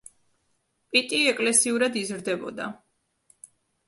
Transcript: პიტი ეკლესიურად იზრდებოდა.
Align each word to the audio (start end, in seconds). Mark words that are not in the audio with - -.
პიტი 0.95 1.19
ეკლესიურად 1.31 1.99
იზრდებოდა. 2.03 2.67